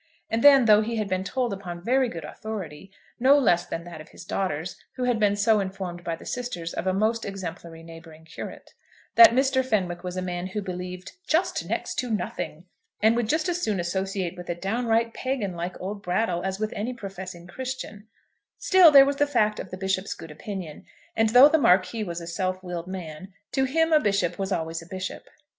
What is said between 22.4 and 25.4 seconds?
willed man, to him a bishop was always a bishop.